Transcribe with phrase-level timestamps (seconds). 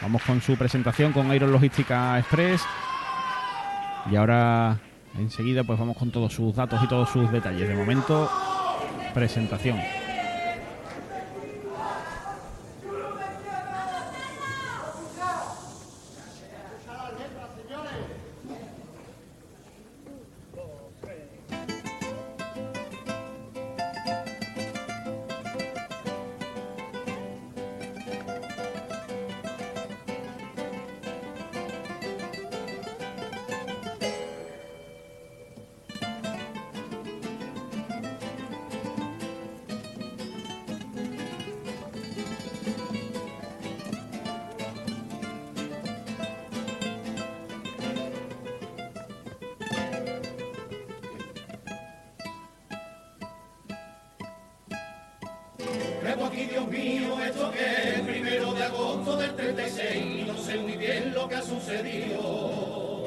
[0.00, 2.62] Vamos con su presentación con Iron Logística Express.
[4.10, 4.78] Y ahora
[5.18, 7.68] enseguida pues vamos con todos sus datos y todos sus detalles.
[7.68, 8.30] De momento,
[9.12, 9.78] presentación.
[56.02, 60.76] Reto aquí, Dios mío, esto que es primero de agosto del 36, no sé muy
[60.76, 62.98] bien lo que ha sucedido.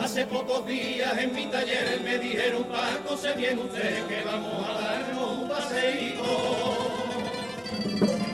[0.00, 4.80] Hace pocos días en mi taller me dijeron, Paco, se viene usted que vamos a
[4.80, 6.22] darnos un paseíto.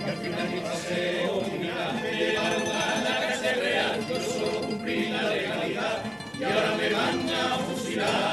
[0.05, 5.09] Y al final mi paseo, mira, me llevaron a la cárcel real, yo solo cumplí
[5.11, 6.03] la legalidad
[6.39, 8.30] y ahora me van a fusilar.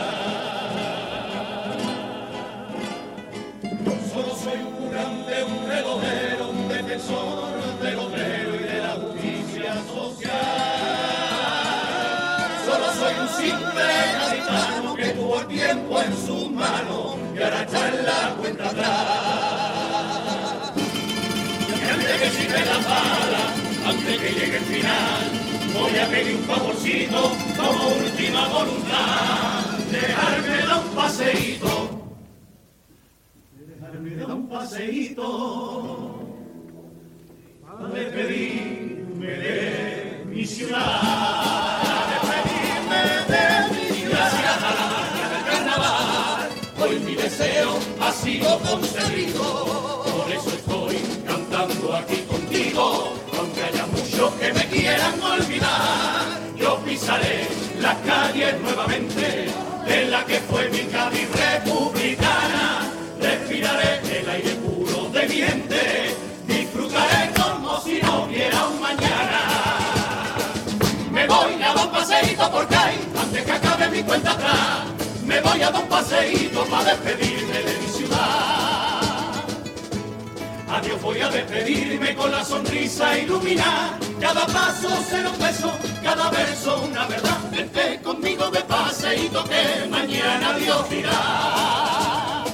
[12.98, 13.84] Soy un simple
[14.18, 20.72] gaditano que tuvo el tiempo en sus manos y ahora está la cuenta atrás.
[21.70, 23.54] Y antes que sirve la bala,
[23.88, 25.24] antes que llegue el final,
[25.74, 29.78] voy a pedir un favorcito como última voluntad.
[29.92, 31.72] Dejarme dar un paseíto
[33.58, 36.16] dejarme dar un paseíto
[37.68, 41.67] a despedirme de mi ciudad.
[47.38, 50.04] Deseo ha sido concedido.
[50.06, 56.26] Por eso estoy cantando aquí contigo, aunque haya muchos que me quieran olvidar.
[56.56, 57.48] Yo pisaré
[57.80, 59.48] las calles nuevamente
[59.88, 66.16] de la que fue mi Cádiz republicana respiraré el aire puro de mi ente,
[66.48, 69.42] disfrutaré como si no hubiera un mañana.
[71.12, 74.97] Me voy a un paseíto por Cádiz antes que acabe mi cuenta atrás.
[75.28, 79.02] Me voy a dar un paseíto para despedirme de mi ciudad.
[80.70, 84.00] Adiós voy a despedirme con la sonrisa iluminada.
[84.22, 85.72] Cada paso será un beso,
[86.02, 87.40] cada verso una verdad.
[87.52, 92.46] Vente conmigo de paseíto que mañana Dios dirá.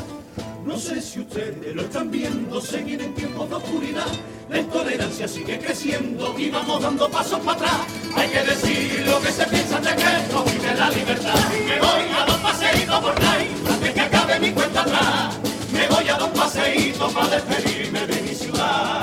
[0.65, 4.07] No sé si ustedes lo están viendo, seguir en tiempos de oscuridad.
[4.49, 7.81] La intolerancia sigue creciendo y vamos dando pasos para atrás.
[8.15, 11.35] Hay que decir lo que se piensa de que no vive la libertad.
[11.67, 12.23] Me voy a
[17.09, 19.01] para despedirme de mi ciudad.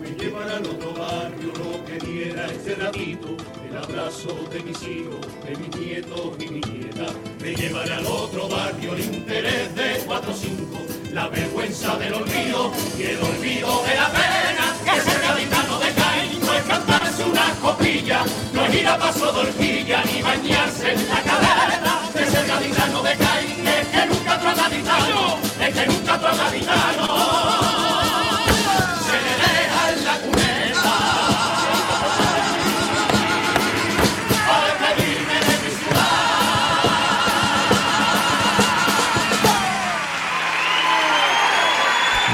[0.00, 3.36] Me llevará al otro barrio lo que diera este ratito.
[3.68, 7.06] El abrazo de mis hijos, de mis nietos y mi nieta.
[7.40, 10.78] Me llevará al otro barrio el interés de cuatro o cinco.
[11.12, 14.74] La vergüenza del olvido y el olvido de la pena.
[14.84, 18.24] Que ser gaditano de Caín no es cantarse una copilla,
[18.54, 22.00] no es ir a paso de horquilla ni bañarse en la cadena.
[22.12, 23.31] Que ser gaditano de Caín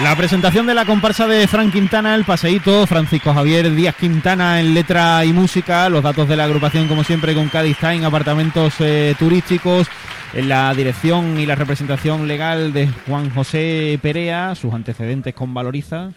[0.08, 4.72] la presentación de la comparsa de Frank Quintana, el paseíto, Francisco Javier Díaz Quintana en
[4.72, 9.14] letra y música, los datos de la agrupación como siempre con Cádiz Time, apartamentos eh,
[9.18, 9.86] turísticos,
[10.34, 16.10] en la dirección y la representación legal de Juan José Perea, sus antecedentes con Valoriza.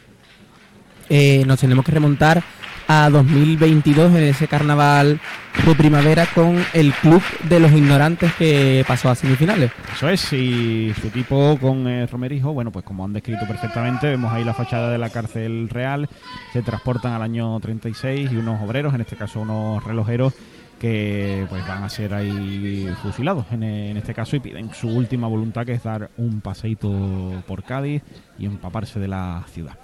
[1.10, 2.44] Eh, nos tenemos que remontar
[2.88, 5.20] a 2022 en ese carnaval
[5.66, 9.72] de primavera con el Club de los Ignorantes que pasó a semifinales.
[9.94, 14.34] Eso es, y su tipo con eh, Romerijo, bueno, pues como han descrito perfectamente, vemos
[14.34, 16.10] ahí la fachada de la cárcel real,
[16.52, 20.34] se transportan al año 36 y unos obreros, en este caso unos relojeros,
[20.82, 25.28] que pues van a ser ahí fusilados en, en este caso y piden su última
[25.28, 28.02] voluntad que es dar un paseíto por Cádiz
[28.40, 29.78] y empaparse de la ciudad.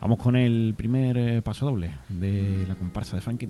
[0.00, 3.42] Vamos con el primer eh, paso doble de la comparsa de Frank.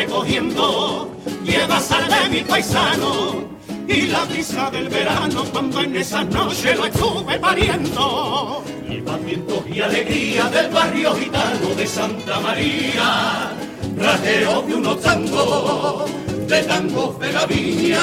[0.00, 1.10] Recogiendo
[1.44, 3.44] lleva sal de mi paisano
[3.86, 8.62] y la brisa del verano cuando en esa noche lo estuve pariendo.
[8.88, 13.52] Lleva vientos y alegría del barrio gitano de Santa María,
[13.98, 16.10] rasgueo de unos tangos,
[16.46, 18.00] de tangos de la viña,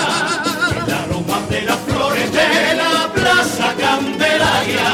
[0.85, 4.89] el aroma de las flores de la plaza Candelaria,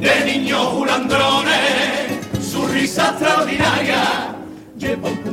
[0.00, 4.34] de niños bulandrones, su risa extraordinaria.
[4.78, 5.27] Lleva un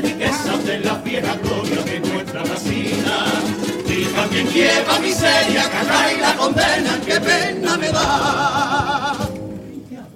[0.00, 3.26] punto de la vieja gloria de nuestra vecina
[3.86, 9.16] y también lleva miseria, caja y la condena, qué pena me da.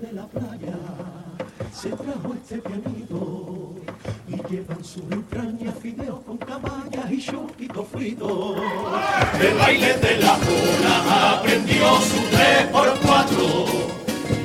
[0.00, 0.79] De la playa
[1.75, 3.75] se trajo este pianito
[4.29, 8.56] y llevan sus entrañas fideos con caballas y choquitos fritos.
[9.40, 13.67] El baile de la luna aprendió su tres por cuatro,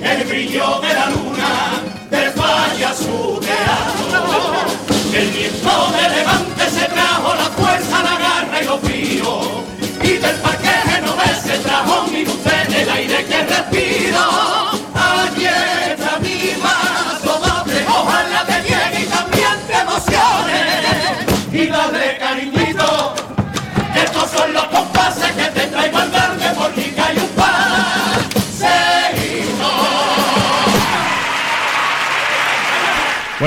[0.02, 0.87] el brillo de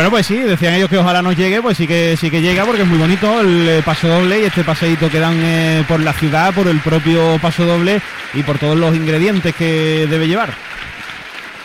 [0.00, 2.64] Bueno, pues sí, decían ellos que ojalá nos llegue, pues sí que sí que llega
[2.64, 6.14] porque es muy bonito el paso doble y este paseíto que dan eh, por la
[6.14, 8.00] ciudad, por el propio paso doble
[8.32, 10.54] y por todos los ingredientes que debe llevar.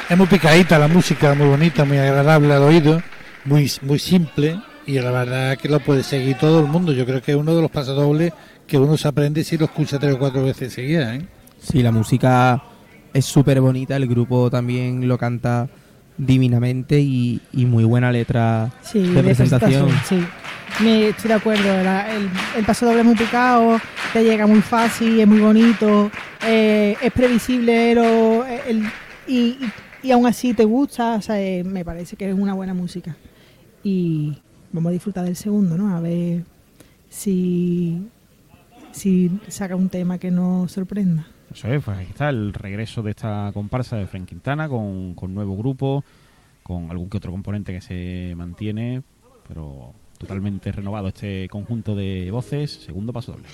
[0.09, 3.01] Es muy picadita la música, muy bonita, muy agradable al oído,
[3.45, 6.91] muy, muy simple y la verdad que lo puede seguir todo el mundo.
[6.91, 8.33] Yo creo que es uno de los pasodobles
[8.67, 11.15] que uno se aprende si lo escucha tres o cuatro veces seguidas.
[11.15, 11.25] ¿eh?
[11.57, 12.61] Sí, la música
[13.13, 15.69] es súper bonita, el grupo también lo canta
[16.17, 19.89] divinamente y, y muy buena letra Sí, de presentación.
[20.07, 20.23] Sí,
[20.81, 21.83] Me, estoy de acuerdo.
[21.83, 23.79] la- el, el paso doble es muy picado,
[24.13, 26.09] te llega muy fácil, es muy bonito,
[26.45, 28.83] eh, es previsible el-
[29.27, 29.59] y, y-
[30.03, 31.15] y aún así te gusta.
[31.15, 33.15] O sea, eh, me parece que es una buena música.
[33.83, 34.37] Y
[34.71, 35.95] vamos a disfrutar del segundo, ¿no?
[35.95, 36.43] A ver
[37.09, 38.01] si,
[38.91, 41.27] si saca un tema que nos sorprenda.
[41.55, 45.33] Eso es, pues ahí está el regreso de esta comparsa de Frank Quintana con, con
[45.33, 46.03] nuevo grupo,
[46.63, 49.03] con algún que otro componente que se mantiene,
[49.47, 53.47] pero totalmente renovado este conjunto de voces, segundo paso doble.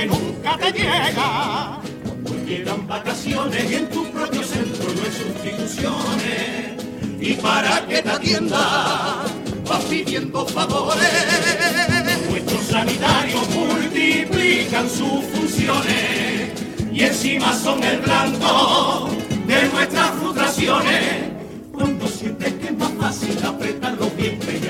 [0.00, 1.78] Que nunca te llega.
[2.04, 6.84] Cuando llegan vacaciones y en tu propio centro no hay sustituciones,
[7.20, 9.24] y para que te atienda
[9.68, 11.08] vas pidiendo favores.
[12.30, 16.52] Nuestros sanitarios multiplican sus funciones
[16.92, 19.10] y encima son el blanco
[19.46, 21.30] de nuestras frustraciones.
[21.72, 24.66] Cuando sientes que es más fácil apretar los dientes y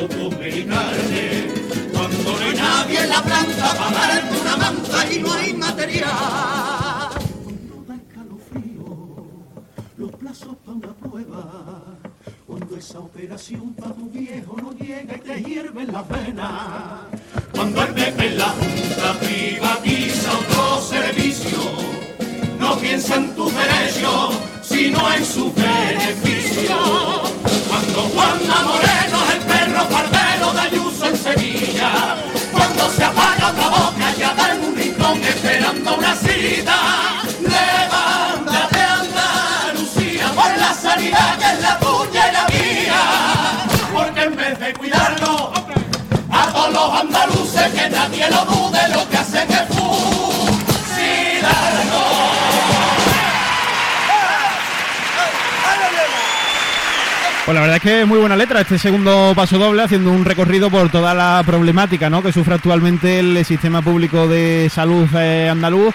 [3.03, 7.09] en la planta para darte una manta y no hay material.
[7.45, 9.27] Cuando da escalofrío
[9.97, 11.83] los plazos para una prueba.
[12.47, 17.01] Cuando esa operación para tu viejo no llega y te hierven las venas.
[17.55, 21.59] Cuando el PP en la Junta privatiza otro servicio,
[22.59, 26.77] no piensa en tus derechos, sino en su beneficio.
[27.69, 28.90] Cuando Juana Moreno
[44.75, 45.53] cuidarlo
[46.31, 50.01] a todos los andaluces que nadie lo dude lo que hacen es fusilarnos.
[57.45, 60.25] Pues la verdad es que es muy buena letra este segundo paso doble, haciendo un
[60.25, 62.23] recorrido por toda la problemática ¿no?
[62.23, 65.95] que sufre actualmente el sistema público de salud eh, andaluz,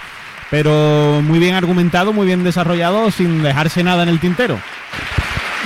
[0.50, 4.58] pero muy bien argumentado, muy bien desarrollado, sin dejarse nada en el tintero.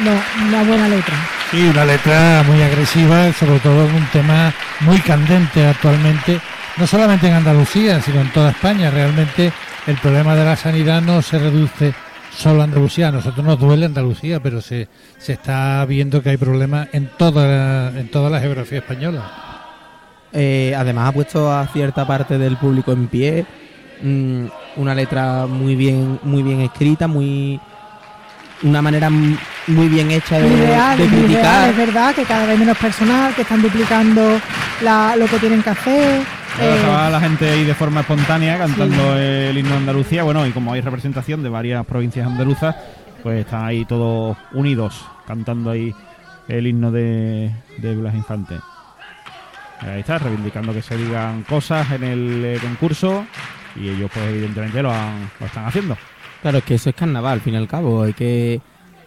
[0.04, 0.12] No,
[0.46, 1.39] una buena letra.
[1.50, 6.40] Sí, una letra muy agresiva, sobre todo en un tema muy candente actualmente,
[6.76, 8.88] no solamente en Andalucía, sino en toda España.
[8.88, 9.52] Realmente
[9.88, 11.92] el problema de la sanidad no se reduce
[12.30, 13.08] solo a Andalucía.
[13.08, 14.86] A nosotros nos duele Andalucía, pero se,
[15.18, 19.28] se está viendo que hay problemas en toda, en toda la geografía española.
[20.32, 23.44] Eh, además ha puesto a cierta parte del público en pie.
[24.02, 24.44] mm,
[24.76, 27.60] una letra muy bien, muy bien escrita, muy
[28.62, 31.68] una manera muy bien hecha de, Muy real, de muy real, criticar.
[31.70, 34.38] es verdad que cada vez menos personal, que están duplicando
[34.82, 36.20] la- lo que tienen que hacer.
[36.60, 40.24] Eh, estaba la gente ahí de forma espontánea cantando el himno de Andalucía.
[40.24, 42.74] Bueno, y como hay representación de varias provincias andaluzas,
[43.22, 45.94] pues están ahí todos unidos cantando ahí
[46.48, 48.56] el himno de, de Blas Infante.
[49.80, 53.24] Ahí está, reivindicando que se digan cosas en el eh, concurso
[53.76, 55.96] y ellos pues evidentemente lo, han- lo están haciendo.
[56.42, 58.02] Claro, es que eso es carnaval, al fin y al cabo.
[58.02, 58.60] Hay que,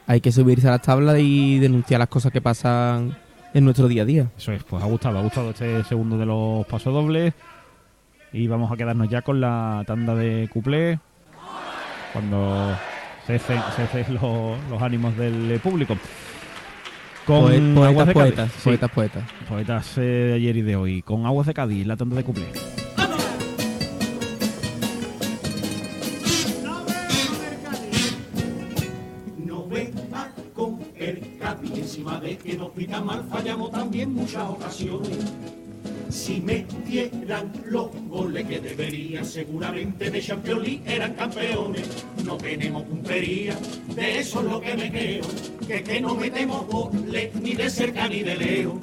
[0.08, 3.18] hay que subirse a las tablas y denunciar las cosas que pasan
[3.54, 4.32] en nuestro día a día.
[4.38, 7.34] Eso es, pues ha gustado, ha gustado este segundo de los pasodobles.
[8.32, 11.00] Y vamos a quedarnos ya con la tanda de cuplé.
[12.14, 12.76] Cuando
[13.26, 15.96] cesen, cesen los, los ánimos del público.
[17.26, 18.14] Con Poe- Aguas poetas, de Cádiz.
[18.14, 19.24] poetas, Sí, poetas, poetas.
[19.48, 21.02] poetas, eh, de ayer y de hoy.
[21.02, 22.46] Con Aguas de Cádiz, la tanda de cuplé.
[31.54, 35.18] Cádiz encima de que nos pita mal, fallamos también muchas ocasiones.
[36.10, 41.88] Si metieran los goles que deberían, seguramente de Champions League eran campeones.
[42.26, 43.56] No tenemos puntería,
[43.96, 45.30] de eso es lo que me quejo,
[45.68, 48.80] que, que no metemos goles ni de cerca ni de lejos.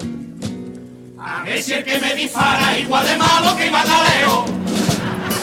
[1.19, 4.45] A ver si el que me dispara igual de malo que Imanaleo.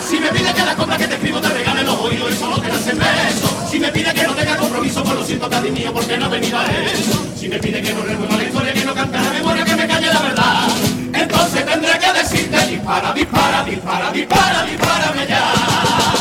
[0.01, 2.61] Si me pide que la compra que te escribo te regale los oídos y solo
[2.61, 3.56] te hacen beso.
[3.69, 6.29] Si me pide que no tenga compromiso, pues lo siento, casi mío, porque no ha
[6.29, 7.25] venido a eso.
[7.35, 9.87] Si me pide que no remueva la historia, que no cante la memoria, que me
[9.87, 10.67] calle la verdad.
[11.13, 16.16] Entonces tendré que decirte, dispara, dispara, dispara, dispara, dispárame ya.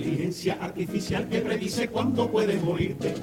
[0.00, 3.14] Inteligencia artificial que predice cuándo puedes morirte.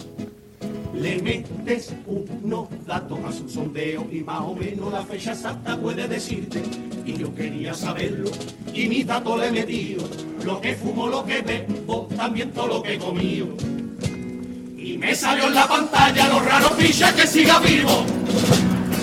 [0.93, 6.07] Le metes unos datos a su sondeo y más o menos la fecha exacta puede
[6.07, 6.61] decirte.
[7.05, 8.29] Y yo quería saberlo
[8.73, 10.07] y mis datos le he metido.
[10.43, 13.47] Lo que fumo, lo que bebo, también todo lo que he comido.
[14.77, 18.05] Y me salió en la pantalla los raros pichas que siga vivo.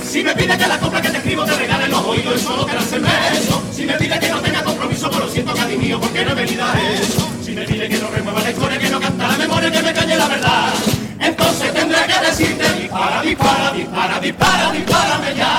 [0.04, 2.64] Si me pide que la compra que te escribo te regale los oídos y solo
[2.64, 3.62] quieras hacerme eso.
[3.73, 6.35] Si me pide que no tenga compromiso, pues lo siento, casi mío, porque no he
[6.35, 7.34] venido a eso.
[7.45, 9.93] Si me pide que no remueva la historia, que no canta la memoria, que me
[9.93, 10.73] calle la verdad.
[11.21, 15.59] Entonces tendré que decirte, dispara, dispara, dispara, dispara, dispárame ya.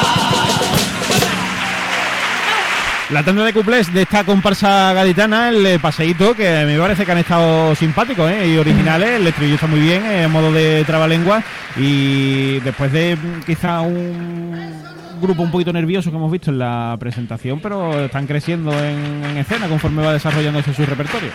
[3.12, 7.12] La tanda de cuplés de esta comparsa gaditana, el eh, paseíto, que me parece que
[7.12, 8.48] han estado simpáticos ¿eh?
[8.48, 9.22] y originales.
[9.22, 11.44] El estribillo está muy bien, en modo de trabalengua.
[11.78, 14.74] Y después de mm, quizá un
[15.22, 19.38] grupo un poquito nervioso que hemos visto en la presentación, pero están creciendo en, en
[19.38, 21.30] escena conforme va desarrollándose su repertorio.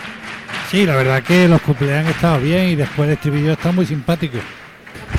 [0.71, 3.85] Sí, la verdad que los cumpleaños han estado bien y después el estribillo está muy
[3.85, 4.37] simpático.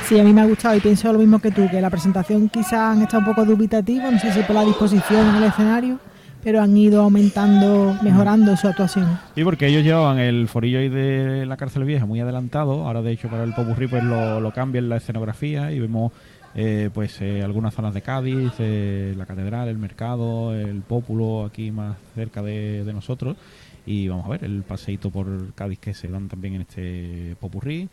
[0.07, 2.49] Sí, a mí me ha gustado y pienso lo mismo que tú, que la presentación
[2.49, 5.99] quizás han estado un poco dubitativa, no sé si por la disposición en el escenario,
[6.43, 9.19] pero han ido aumentando, mejorando su actuación.
[9.35, 12.87] Sí, porque ellos llevaban el forillo ahí de la cárcel vieja muy adelantado.
[12.87, 16.13] Ahora, de hecho, para el Popurrí pues lo, lo cambian la escenografía y vemos
[16.55, 21.71] eh, pues eh, algunas zonas de Cádiz, eh, la catedral, el mercado, el pópulo aquí
[21.71, 23.37] más cerca de, nosotros.
[23.85, 27.89] Y vamos a ver el paseíto por Cádiz que se dan también en este Popurrí,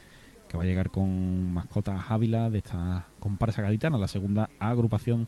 [0.48, 5.26] que va a llegar con mascotas Ávila de esta comparsa gaditana, la segunda agrupación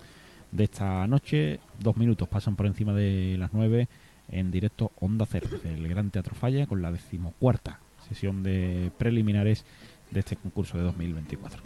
[0.51, 1.59] de esta noche.
[1.81, 3.89] Dos minutos pasan por encima de las nueve
[4.29, 9.65] en directo Onda Cero, el Gran Teatro Falla, con la decimocuarta sesión de preliminares
[10.11, 11.63] de este concurso de 2024.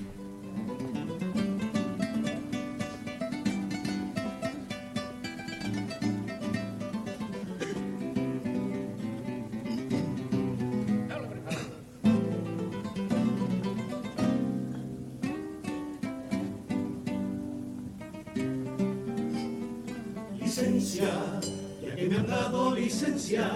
[21.87, 23.49] Ya que me han dado licencia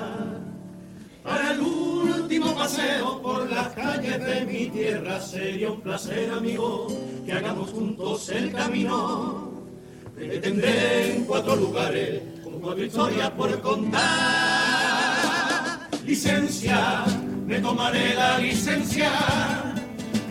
[1.22, 5.20] para el último paseo por las calles de mi tierra.
[5.20, 6.86] Sería un placer, amigo,
[7.26, 9.50] que hagamos juntos el camino.
[10.16, 14.00] Me detendré en cuatro lugares con cuatro historias por contar.
[16.06, 17.04] licencia,
[17.46, 19.10] me tomaré la licencia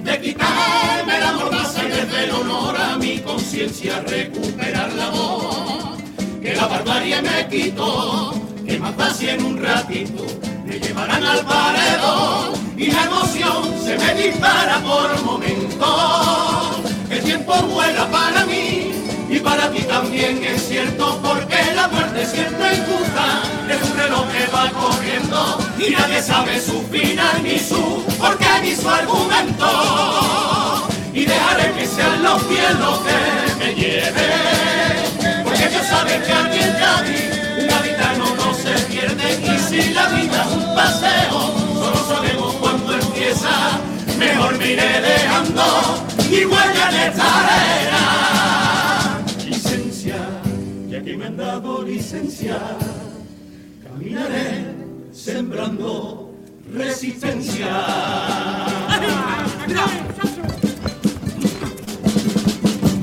[0.03, 5.68] de quitarme la mordaza y desde el honor a mi conciencia recuperar la voz
[6.41, 8.33] que la barbarie me quitó,
[8.65, 10.25] que más fácil en un ratito
[10.65, 16.77] me llevarán al paredón y la emoción se me dispara por momentos.
[17.09, 18.91] El tiempo vuela para mí
[19.29, 24.47] y para ti también es cierto porque la muerte siempre injusta es un reloj que
[24.55, 31.73] va corriendo y nadie sabe su final ni su porque ni su argumento y dejaré
[31.73, 33.28] que sean los cielos que
[36.31, 42.93] un gaditano no se pierde y si la vida es un paseo solo sabemos cuándo
[42.93, 43.79] empieza
[44.17, 45.63] mejor me iré dejando
[46.29, 49.21] y huella en esta arena.
[49.47, 50.17] Licencia
[50.87, 52.59] ya que me han dado licencia
[53.83, 54.75] caminaré
[55.11, 56.31] sembrando
[56.71, 57.67] resistencia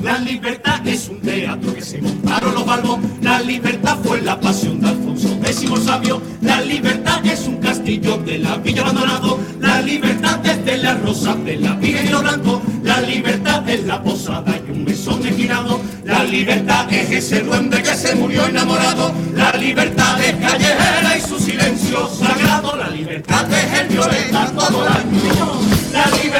[0.07, 2.97] La libertad es un teatro que se montaron los balbos.
[3.21, 6.21] La libertad fue la pasión de Alfonso X sabio.
[6.41, 9.37] La libertad es un castillo de la villa abandonado.
[9.59, 12.61] La libertad es de la rosa de la villa y lo blanco.
[12.83, 15.81] La libertad es la posada y un mesón esquinado.
[16.05, 19.11] La libertad es ese duende que se murió enamorado.
[19.33, 22.77] La libertad es callejera y su silencio sagrado.
[22.77, 25.77] La libertad es el violeta todo el año.
[25.91, 26.36] La libertad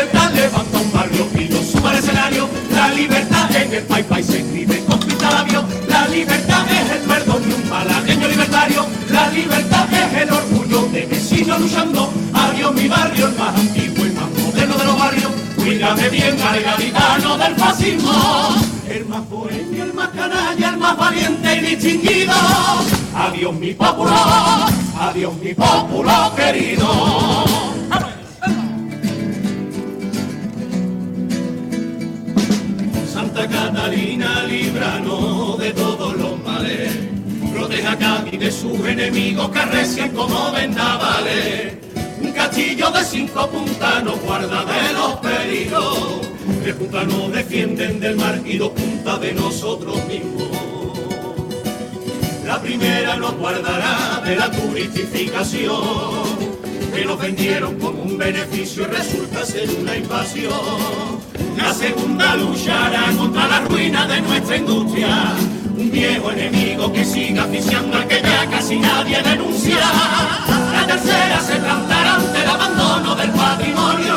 [3.78, 5.64] el país se escribe con pintalabio.
[5.88, 8.86] La libertad es el perdón de un malagueño libertario.
[9.10, 12.12] La libertad es el orgullo de vecinos luchando.
[12.34, 15.32] Adiós mi barrio, el más antiguo y más moderno de los barrios.
[15.56, 18.56] Cuídame bien al gaditano del fascismo.
[18.90, 22.34] El más bohemio, el más canalla, el más valiente y distinguido.
[23.16, 24.16] Adiós mi pueblo,
[25.00, 27.77] adiós mi pueblo querido.
[38.40, 41.74] De sus enemigos que arrecian como vendavales.
[42.22, 46.22] Un castillo de cinco puntas nos guarda de los peligros.
[46.64, 50.48] De punta nos defienden del mar y dos puntas de nosotros mismos.
[52.46, 55.82] La primera nos guardará de la turistificación,
[56.96, 60.54] que nos vendieron como un beneficio y resulta ser una invasión.
[61.58, 65.34] La segunda luchará contra la ruina de nuestra industria,
[65.78, 69.78] un viejo enemigo que sigue asfixiando al que ya casi nadie denuncia.
[70.74, 74.16] La tercera se plantará ante el abandono del patrimonio,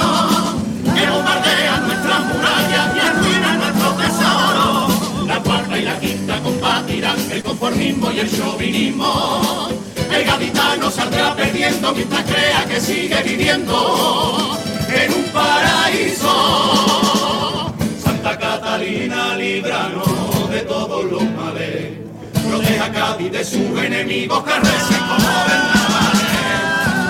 [0.94, 5.26] que bombardea nuestras murallas y arruina nuestros tesoros.
[5.26, 9.68] La cuarta y la quinta combatirán el conformismo y el chauvinismo.
[10.10, 14.58] El gaditano saldrá perdiendo mientras crea que sigue viviendo
[14.92, 16.32] en un paraíso.
[18.02, 20.19] Santa Catalina, líbranos
[20.70, 21.98] todos los males.
[22.48, 26.30] Proteja a Cádiz de sus enemigos que recen como vendavales.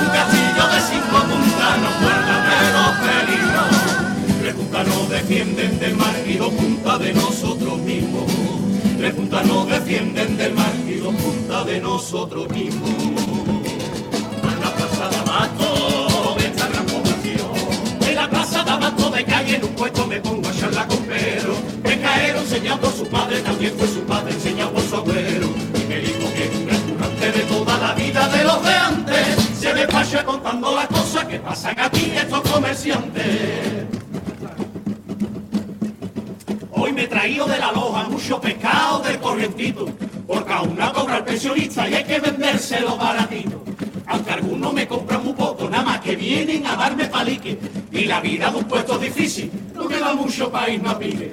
[0.01, 3.71] Un castillo de cinco puntas nos guarda de los peligros.
[4.41, 8.33] Tres puntas nos defienden del mar y dos puntas de nosotros mismos.
[8.97, 13.30] Tres puntas defienden del mar y dos puntas de nosotros mismos.
[19.51, 21.57] En un puesto me pongo a charlar con Pedro.
[21.83, 25.49] Me caeron enseñado por su padre, también fue su padre enseñado por su abuelo.
[25.75, 29.49] Y me dijo que un gran currante de toda la vida de los de antes.
[29.59, 33.87] Se despacha contando las cosas que pasan aquí estos comerciantes.
[36.71, 39.87] Hoy me he traído de la loja mucho pescado del corrientito,
[40.29, 43.65] porque aún no cobra el pensionista y hay que vendérselo baratito.
[44.11, 47.57] Aunque algunos me compran muy poco, nada más que vienen a darme palique.
[47.93, 51.33] Y la vida de un puesto es difícil, no queda mucho para irnos a pique.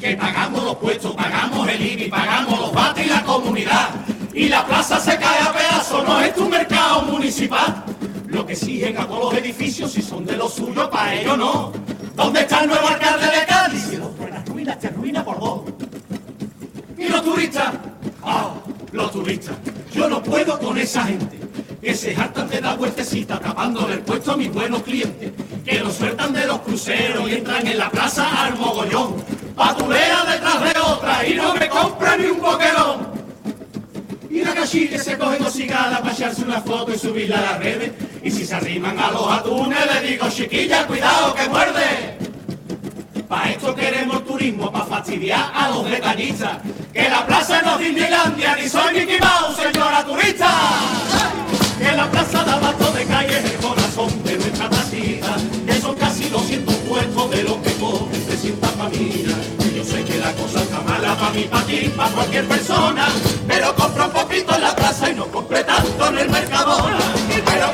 [0.00, 3.90] Que pagamos los puestos, pagamos el IBI, pagamos los bates y la comunidad.
[4.32, 7.84] Y la plaza se cae a pedazos, no es tu mercado municipal.
[8.28, 11.70] Lo que exigen a todos los edificios, si son de los suyos, para ellos no.
[12.16, 13.82] ¿Dónde está el nuevo alcalde de Cádiz?
[13.90, 15.60] Si los buenas ruinas te arruina por dos.
[16.96, 17.74] ¿Y los turistas?
[18.22, 18.54] Ah,
[18.90, 19.54] los turistas.
[19.92, 21.43] Yo no puedo con esa gente
[21.84, 25.32] que se hartan de dar vueltecita tapándole el puesto a mis buenos clientes,
[25.66, 29.22] que los sueltan de los cruceros y entran en la plaza al mogollón,
[29.54, 33.12] patulea detrás de otra y no me compran ni un boquerón.
[34.30, 37.42] Y la cachí que se coge dos cigalas para echarse una foto y subirla a
[37.42, 37.92] las redes.
[38.22, 42.18] Y si se arriman a los atunes, le digo, chiquilla, cuidado que muerde.
[43.28, 46.58] Pa' esto queremos turismo, pa' fastidiar a los detallistas.
[46.92, 51.43] Que la plaza no es Disneylandia, ni soy Mickey Mouse, señora turista
[51.78, 55.94] que la plaza da abasto de calle es el corazón de nuestra tacita, que son
[55.96, 59.38] casi 200 puestos de los que cogen 300 familias.
[59.74, 63.08] Yo sé que la cosa está mala para mí, para ti, para cualquier persona,
[63.46, 66.98] pero compro un poquito en la plaza y no compré tanto en el mercadona,
[67.44, 67.72] pero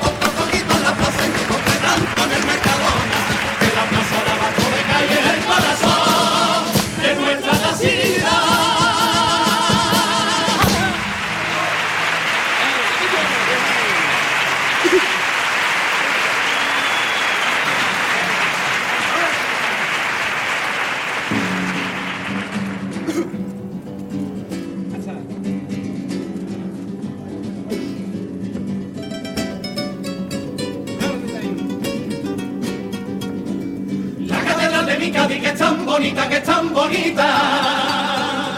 [36.80, 38.56] bonita.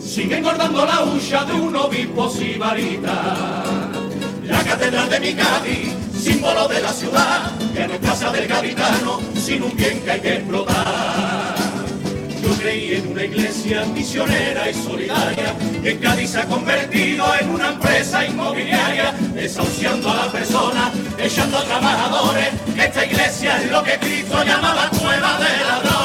[0.00, 3.64] Sigue engordando la hucha de un obispo sibarita.
[4.44, 9.20] La catedral de mi Cádiz, símbolo de la ciudad, que no es casa del gaditano,
[9.34, 11.54] sin un bien que hay que explotar.
[12.42, 17.50] Yo creí en una iglesia misionera y solidaria, y en Cádiz se ha convertido en
[17.50, 22.48] una empresa inmobiliaria, desahuciando a la persona, echando a trabajadores.
[22.76, 26.01] Esta iglesia es lo que Cristo llamaba cueva de ladrones.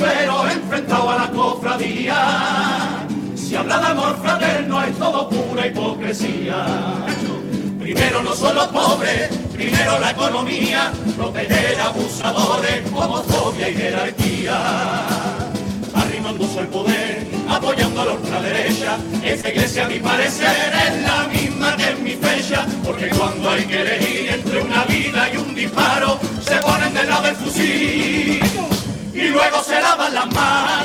[0.00, 3.06] Clero, enfrentado a la cofradía.
[3.36, 6.64] Si habla de amor fraterno es todo pura hipocresía.
[7.78, 14.58] Primero no son los pobres, primero la economía, proteger abusadores, homofobia y jerarquía.
[15.94, 21.76] Arrimándose al poder, apoyando a la ultraderecha, esta iglesia a mi parecer es la misma
[21.76, 26.18] que en mi fecha, porque cuando hay que elegir entre una vida y un disparo,
[26.40, 27.99] se ponen del lado del fusil
[30.40, 30.79] my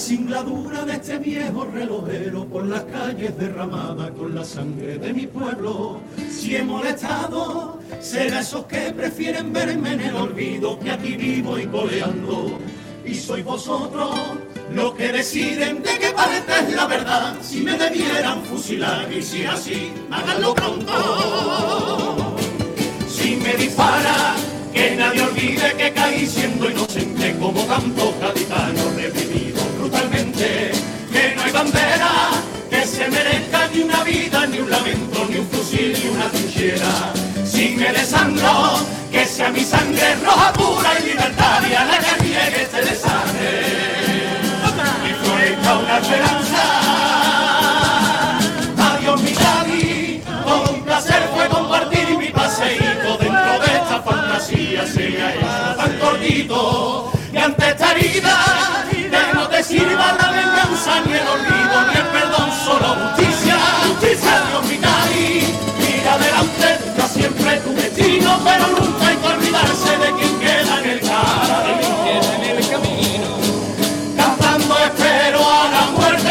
[0.00, 6.00] singladura de este viejo relojero por las calles derramadas con la sangre de mi pueblo.
[6.30, 11.66] Si he molestado, será esos que prefieren verme en el olvido que aquí vivo y
[11.66, 12.58] coleando.
[13.04, 14.10] Y sois vosotros
[14.72, 17.36] los que deciden de qué parte es la verdad.
[17.42, 22.36] Si me debieran fusilar y si así, háganlo pronto.
[23.06, 24.34] Si me dispara,
[24.72, 29.49] que nadie olvide que caí siendo inocente como tantos gaditanos reprimidos
[30.40, 32.30] Que no hay bandera
[32.70, 37.12] que se merezca ni una vida, ni un lamento, ni un fusil, ni una trinchera.
[37.44, 38.78] Si me desangro,
[39.12, 43.60] que sea mi sangre roja, pura y libertaria la que riegue este desastre.
[45.06, 46.62] Y florezca una esperanza.
[48.78, 55.10] Adiós mi Cádiz, con un placer fue compartir mi paseíto dentro de esta fantasía se
[55.10, 58.86] me ha hecho tan cortito y ante esta herida
[61.06, 67.60] ni el olvido ni el perdón solo justicia justicia Dios Cádiz mira adelante lucha siempre
[67.60, 71.00] tu destino pero nunca hay que olvidarse de quien queda en el
[72.68, 73.26] camino.
[74.16, 76.30] Cantando espero a la muerte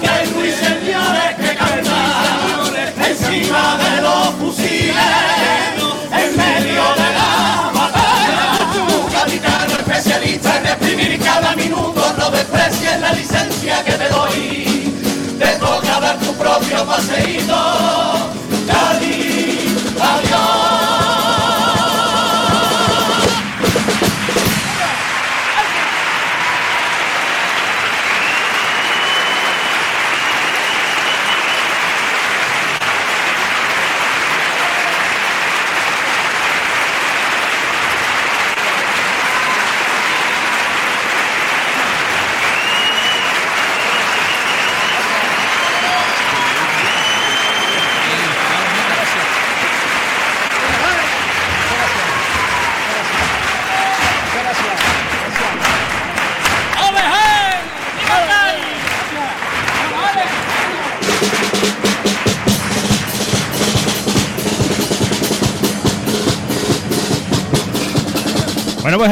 [0.00, 4.96] que hay ruiseñores que cantan encima de los fusiles
[6.12, 8.58] en medio de la batalla.
[8.96, 13.37] Un capitano especialista en exprimir cada minuto no desprecies la licencia
[16.86, 18.17] paseíto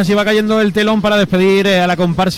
[0.07, 2.35] Así va cayendo el telón para despedir eh, a la comparsa